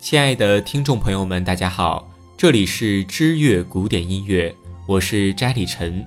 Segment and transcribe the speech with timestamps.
[0.00, 4.52] 亲爱的听众朋友们，大家好，这里是知乐古典音乐，
[4.86, 6.04] 我是斋里晨。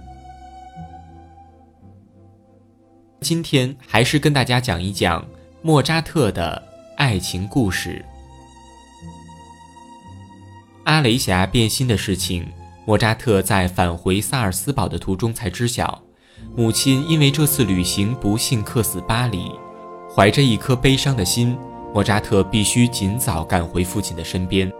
[3.21, 5.23] 今天还是跟大家讲一讲
[5.61, 6.61] 莫扎特的
[6.97, 8.03] 爱情故事。
[10.85, 12.47] 阿雷霞变心的事情，
[12.87, 16.01] 莫扎特在返回萨尔斯堡的途中才知晓。
[16.55, 19.51] 母亲因为这次旅行不幸客死巴黎，
[20.13, 21.55] 怀着一颗悲伤的心。
[21.93, 24.71] 莫扎特必须尽早赶回父亲的身边。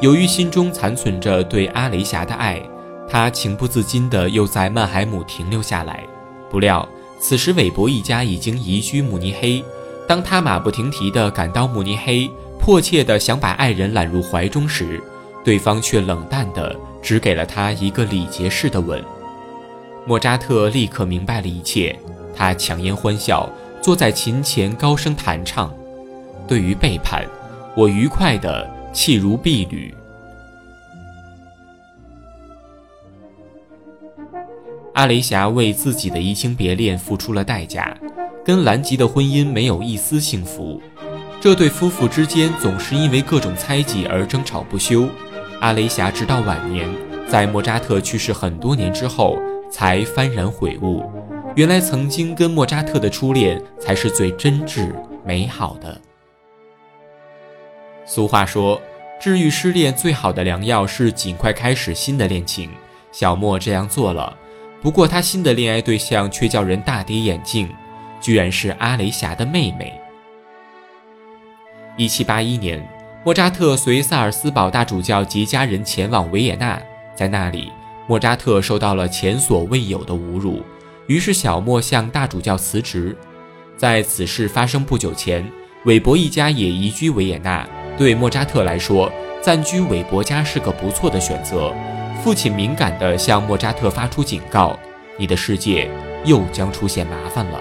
[0.00, 2.60] 由于心中残存着对阿雷霞的爱，
[3.08, 6.04] 他情不自禁地又在曼海姆停留下来。
[6.50, 6.86] 不料，
[7.20, 9.64] 此时韦伯一家已经移居慕尼黑。
[10.08, 12.28] 当他马不停蹄地赶到慕尼黑，
[12.58, 15.00] 迫切地想把爱人揽入怀中时，
[15.44, 19.02] 对方却冷淡地只给了他一个礼节式的吻。
[20.04, 21.96] 莫扎特立刻明白了一切，
[22.34, 23.48] 他强颜欢笑，
[23.80, 25.72] 坐在琴前高声弹唱。
[26.46, 27.24] 对于背叛，
[27.76, 29.94] 我愉快的弃如敝履。
[34.94, 37.96] 阿雷霞为自己的移情别恋付出了代价，
[38.44, 40.80] 跟兰吉的婚姻没有一丝幸福。
[41.40, 45.08] 这对夫妇之间总是因为各种猜忌而争吵不休。
[45.60, 46.88] 阿雷霞直到晚年，
[47.26, 49.38] 在莫扎特去世很多年之后，
[49.70, 51.02] 才幡然悔悟，
[51.56, 54.92] 原来曾经跟莫扎特的初恋才是最真挚
[55.24, 56.00] 美好的。
[58.14, 58.78] 俗话说，
[59.18, 62.68] 治愈失恋最好的良药是尽快开始新的恋情。
[63.10, 64.36] 小莫这样做了，
[64.82, 67.70] 不过他新的恋爱对象却叫人大跌眼镜，
[68.20, 69.98] 居然是阿雷霞的妹妹。
[71.96, 72.86] 一七八一年，
[73.24, 76.78] 莫扎特随萨尔斯堡大主教及家人前往维也纳，
[77.16, 77.72] 在那里，
[78.06, 80.62] 莫扎特受到了前所未有的侮辱，
[81.06, 83.16] 于是小莫向大主教辞职。
[83.74, 85.50] 在此事发生不久前，
[85.86, 87.66] 韦伯一家也移居维也纳。
[87.96, 89.10] 对莫扎特来说，
[89.40, 91.72] 暂居韦伯家是个不错的选择。
[92.22, 94.78] 父亲敏感地向莫扎特发出警告
[95.18, 95.90] ：“你的世界
[96.24, 97.60] 又将出现麻烦了。”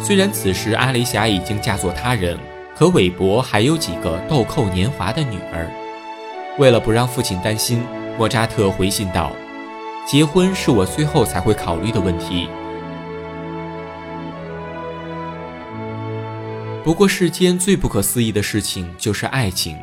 [0.00, 2.38] 虽然此时阿雷霞已经嫁作他人，
[2.76, 5.68] 可韦伯还有几个豆蔻年华的女儿。
[6.58, 7.82] 为了不让父亲担心，
[8.16, 9.32] 莫扎特回信道
[10.06, 12.48] ：“结婚是我最后才会考虑的问题。”
[16.84, 19.78] 不过，世间最不可思议的事情就是爱情。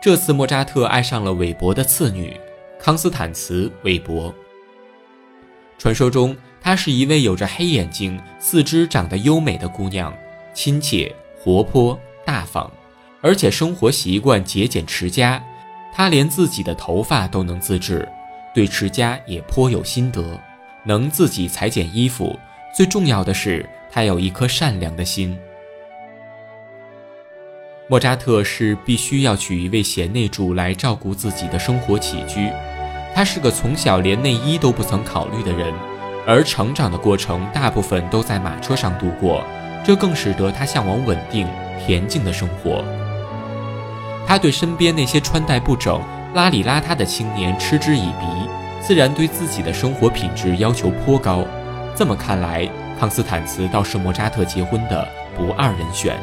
[0.00, 2.34] 这次，莫扎特爱上了韦伯的次女
[2.78, 4.34] 康斯坦茨·韦伯。
[5.78, 10.16] 传说中，她是一位有着黑眼睛、四肢长得优美的姑娘，
[10.54, 12.70] 亲切、活泼、大方，
[13.20, 15.44] 而且生活习惯节俭持家。
[15.92, 18.08] 她连自己的头发都能自制，
[18.54, 20.40] 对持家也颇有心得，
[20.84, 22.38] 能自己裁剪衣服。
[22.74, 25.38] 最重要的是，她有一颗善良的心。
[27.90, 32.48] 莫扎特是必须要娶一位贤内助来照顾自己的生活起居，
[33.12, 35.74] 他是个从小连内衣都不曾考虑的人，
[36.24, 39.42] 而成长的过程大部分都在马车上度过，
[39.84, 41.48] 这更使得他向往稳定
[41.84, 42.84] 恬静的生活。
[44.24, 46.00] 他对身边那些穿戴不整、
[46.32, 48.24] 邋里邋遢的青年嗤之以鼻，
[48.80, 51.44] 自然对自己的生活品质要求颇高。
[51.96, 56.16] 这么看来，康斯坦茨倒是莫扎特结婚的不二人选。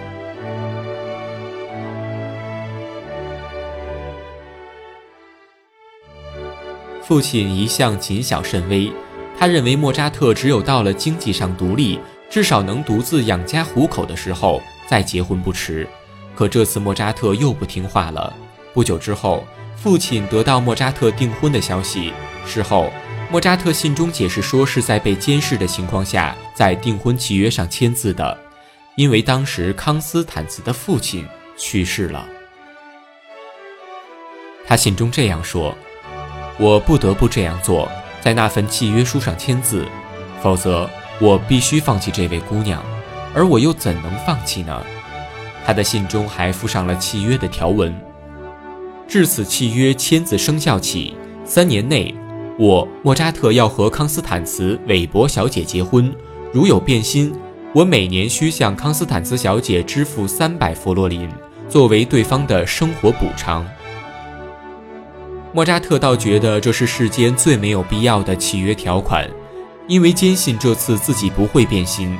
[7.07, 8.91] 父亲一向谨小慎微，
[9.39, 11.97] 他认为莫扎特只有到了经济上独立，
[12.29, 15.87] 至少能独自养家糊口的时候再结婚不迟。
[16.35, 18.35] 可这次莫扎特又不听话了。
[18.73, 19.45] 不久之后，
[19.77, 22.11] 父亲得到莫扎特订婚的消息。
[22.45, 22.91] 事后，
[23.31, 28.37] 莫扎特信中解释说是在被监视的情况下在订婚契约上签字的，
[28.97, 31.25] 因为当时康斯坦茨的父亲
[31.55, 32.27] 去世了。
[34.67, 35.73] 他信中这样说。
[36.59, 37.87] 我不得不这样做，
[38.19, 39.85] 在那份契约书上签字，
[40.41, 40.89] 否则
[41.19, 42.83] 我必须放弃这位姑娘，
[43.33, 44.81] 而我又怎能放弃呢？
[45.65, 47.93] 他的信中还附上了契约的条文：
[49.07, 51.15] 至此契约签字生效起，
[51.45, 52.15] 三年内，
[52.57, 56.11] 我莫扎特要和康斯坦茨·韦伯小姐结婚。
[56.53, 57.35] 如有变心，
[57.73, 61.29] 我每年需向康斯坦茨小姐支付三百佛罗林，
[61.69, 63.63] 作为对方的生活补偿。
[65.57, 69.27] 莫扎特倒觉得这是世间最没有必要的契约条款，
[69.87, 72.15] 因为坚信这次自己不会变心，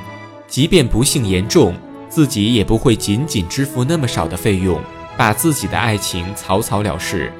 [0.48, 1.72] 即便不幸严重，
[2.08, 4.80] 自己也不会仅仅支付那么少的费用，
[5.16, 7.32] 把自己的爱情草草了事。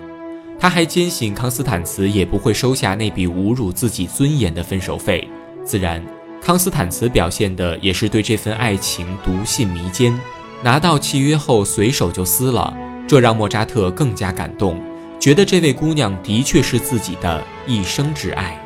[0.56, 5.28] 他还坚信康斯坦茨也不会收下那笔侮辱自己尊严的分手费。
[5.64, 6.00] 自然，
[6.40, 10.16] 康斯坦茨表现的也是对这份爱情笃信弥坚。
[10.62, 12.72] 拿到契约后随手就撕了，
[13.08, 14.80] 这让莫扎特更加感动，
[15.20, 18.58] 觉得这位姑娘的确是自己的一生挚爱。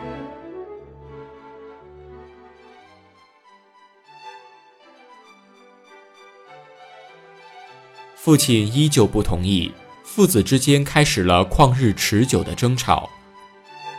[8.15, 9.73] 父亲依旧不同意，
[10.05, 13.11] 父子之间开始了旷日持久的争吵。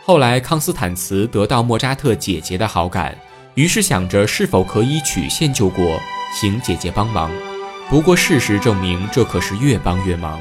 [0.04, 3.18] 后来，康斯坦茨得到莫扎特姐姐的好感，
[3.54, 6.00] 于是想着是否可以曲线救国，
[6.38, 7.30] 请姐姐帮忙。
[7.90, 10.40] 不过，事实证明，这可是越帮越忙。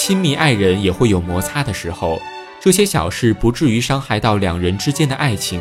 [0.00, 2.22] 亲密爱人也会有摩擦的时候，
[2.60, 5.60] 这些小事不至于伤害到两人之间的爱情。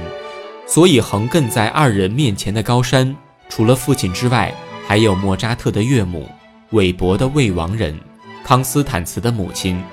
[0.67, 3.15] 所以，横亘在二人面前的高山，
[3.49, 4.53] 除了父亲之外，
[4.85, 6.29] 还有莫扎特的岳母，
[6.69, 7.99] 韦伯的未亡人，
[8.43, 9.83] 康斯坦茨的母亲。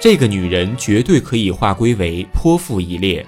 [0.00, 3.24] 这个女人绝对可以划归为泼妇一列，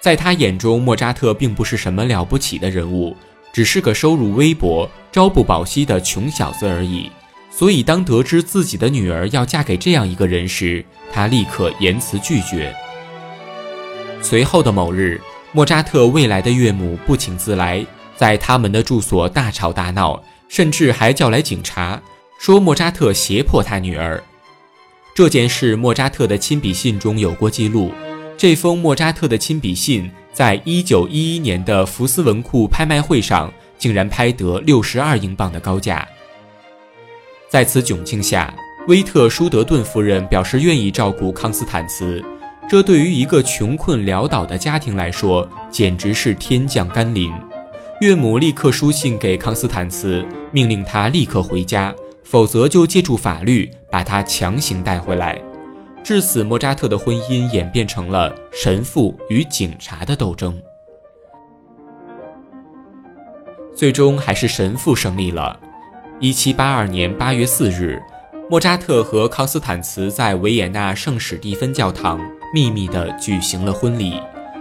[0.00, 3.16] 在他眼中，莫扎特并不是什么了不起的人物，
[3.52, 7.10] 只是个收入微薄、朝不保夕的穷小子而已。
[7.50, 12.74] 所以，当得知自己的女儿要嫁给这样一个人时，他立刻言辞拒绝。
[14.22, 15.20] 随后的某日，
[15.52, 17.84] 莫扎特未来的岳母不请自来，
[18.16, 22.00] 在他们的住所大吵大闹，甚至还叫来警察，
[22.38, 24.22] 说莫扎特胁迫他女儿。
[25.12, 27.92] 这件事，莫扎特的亲笔信中有过记录。
[28.38, 36.06] 这封莫扎特的亲笔信，在一九一一年的福斯文库拍卖会上，竟然拍得六十二英镑的高价。
[37.48, 38.54] 在此窘境下，
[38.86, 42.24] 威特舒德顿夫人表示愿意照顾康斯坦茨。
[42.68, 47.32] 这对于一个穷困潦倒的家庭来说，简直是天降甘霖。
[48.00, 51.92] 岳母立刻书信给康斯坦茨，命令他立刻回家。
[52.22, 55.36] 否则就借助法律把他强行带回来。
[56.04, 60.56] 至此，莫扎特的婚姻演变成了神父与警察的斗争。
[63.80, 65.58] 最终还是神父胜利了。
[66.18, 67.98] 一七八二年八月四日，
[68.50, 72.20] 莫扎特和康斯坦茨在维也纳圣史蒂芬教堂
[72.52, 74.20] 秘密地举行了婚礼。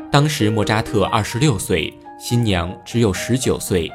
[0.10, 3.92] 当时莫扎特二十六岁，新娘只有十九岁。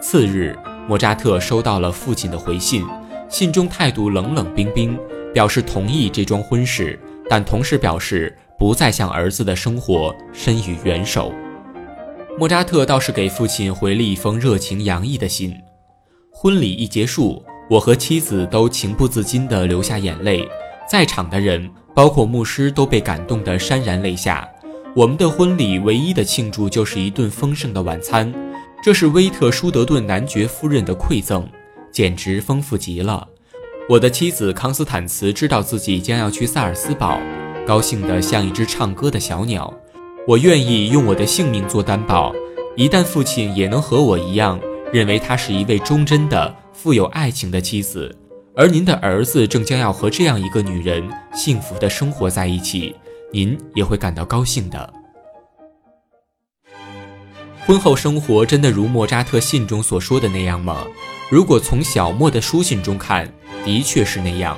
[0.00, 2.84] 次日，莫扎特收到了父亲的回信。
[3.28, 4.98] 信中态度冷冷冰冰，
[5.32, 6.98] 表示同意这桩婚事，
[7.30, 11.32] 但同时表示不再向儿子的生活伸予援手。
[12.36, 15.54] 莫扎特倒是给父亲回了一封热情洋溢的信。
[16.32, 17.40] 婚礼一结束，
[17.70, 20.48] 我和妻子都情不自禁地流下眼泪，
[20.90, 24.48] 在场的人，包括牧师，都被感动得潸然泪下。
[24.96, 28.34] 我们的婚礼唯一的庆祝就是一顿丰盛的晚餐，
[28.82, 31.48] 这是威特舒德顿男爵夫人的馈赠。
[31.92, 33.28] 简直丰富极了！
[33.88, 37.20] 我的妻子康斯坦茨知道自己将要去萨尔斯堡，
[37.64, 39.72] 高兴得像一只唱歌的小鸟。
[40.26, 42.34] 我愿意用我的性命做担保，
[42.76, 44.58] 一旦父亲也能和我一样
[44.90, 48.16] 认为她是一位忠贞的、富有爱情的妻子，
[48.56, 52.96] 而您的儿子正将要和这样一个女人幸福地生活在一起，
[53.30, 54.90] 您也会感到高兴的。
[57.66, 60.86] 婚后生活真的如莫扎特信中所说的那样吗？
[61.30, 63.30] 如果从小莫的书信中看，
[63.62, 64.56] 的确是那样。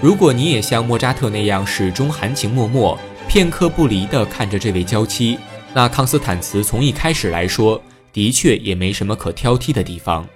[0.00, 2.96] 如果你也像莫扎特那样始终含情脉脉、
[3.30, 5.38] 片刻不离地看着这位娇妻，
[5.72, 7.80] 那康斯坦茨从一开始来说，
[8.12, 10.28] 的确也没什么可挑剔的地方。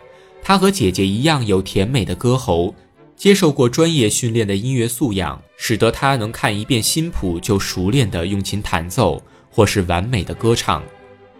[0.44, 2.72] 他和姐姐一样有甜美的歌喉，
[3.16, 9.20] 接受过专业训练的音乐素养，使得他能看一遍新谱就熟练地用琴弹奏，
[9.50, 10.80] 或是完美的歌唱。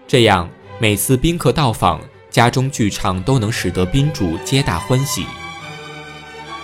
[0.09, 2.01] 这样每次宾客到访。
[2.31, 5.25] 家中剧唱都能使得宾主皆大欢喜，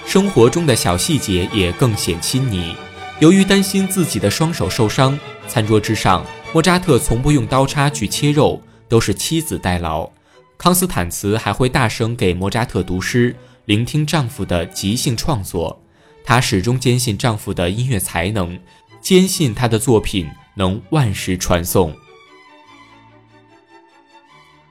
[0.05, 2.75] 生活中的小细节也更显亲昵。
[3.21, 6.25] 由于担心自己的双手受伤，餐桌之上
[6.55, 10.11] 莫扎特从不用刀叉去切肉，都是妻子代劳。
[10.57, 13.37] 康斯坦茨还会大声给莫扎特读诗，
[13.67, 15.83] 聆听丈夫的即兴创作。
[16.25, 18.59] 她始终坚信丈夫的音乐才能，
[19.03, 21.95] 坚信他的作品能万世传颂。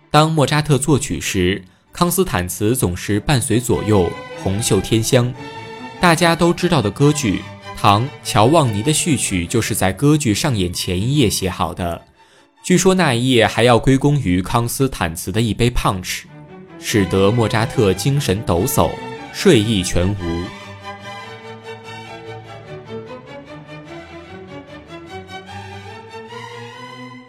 [0.09, 1.63] 当莫扎特作曲时，
[1.93, 5.31] 康斯坦茨总是伴随左右，红袖添香。
[6.01, 7.37] 大家都知道的歌剧
[7.81, 12.01] 《唐乔旺尼》的序曲，就是在歌剧上演前一夜写好的。
[12.61, 16.23] 据说那一夜还要归功于康斯坦茨的一杯 punch，
[16.77, 18.91] 使得莫扎特精神抖擞，
[19.31, 20.43] 睡意全无。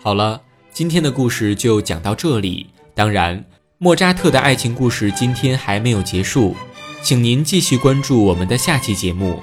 [0.03, 0.43] 好了。
[0.73, 2.71] 今天的故事就讲到这里。
[2.93, 3.45] 当然，
[3.79, 6.57] 莫扎特的爱情故事今天还没有结束，
[7.03, 9.41] 请您继续关注我们的下期节目。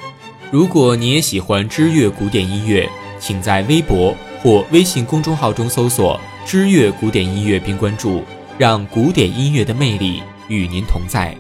[0.50, 2.90] 如果你也喜欢知乐古典音乐，
[3.20, 8.24] 请在微博或微信公众号中搜索“知乐古典音乐并关注，
[8.58, 11.36] 让古典音乐的魅力与您同在。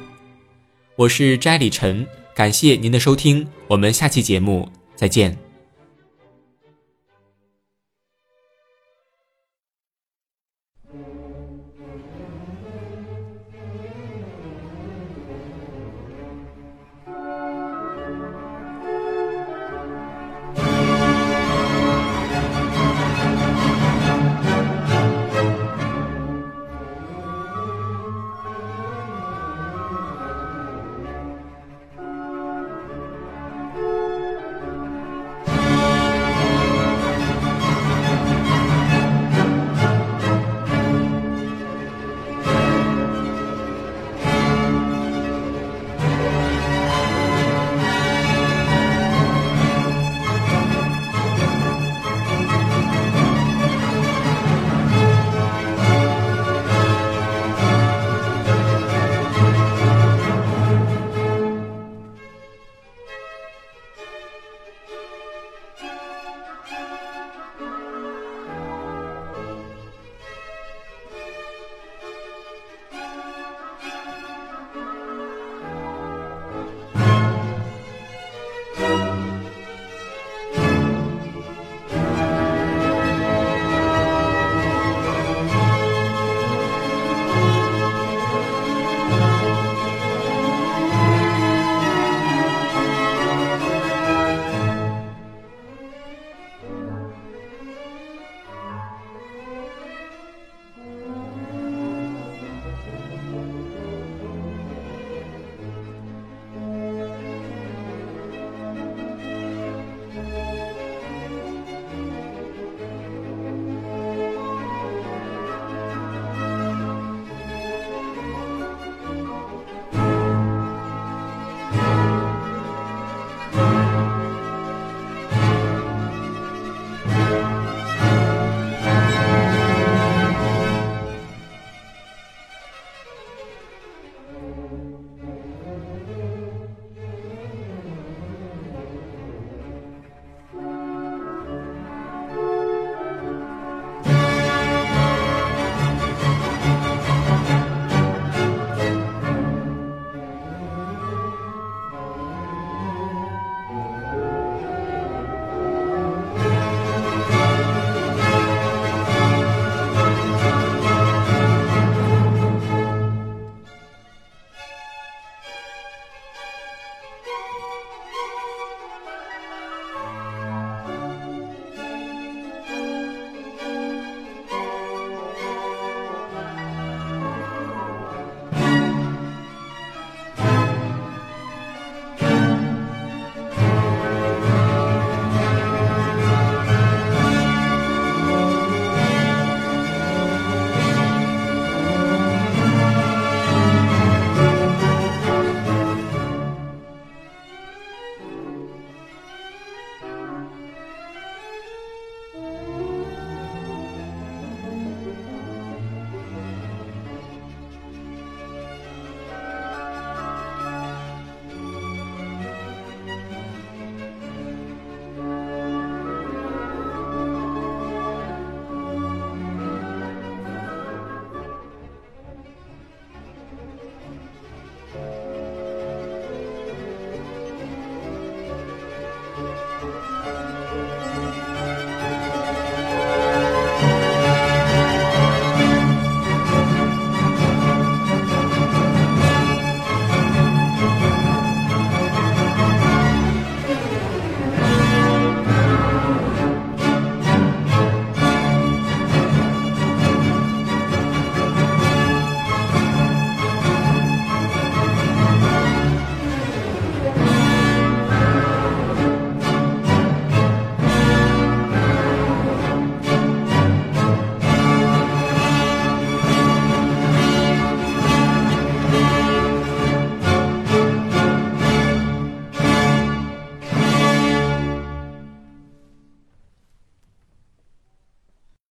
[0.97, 5.46] 我是斋里晨，感谢您的收听，我们下期节目再见。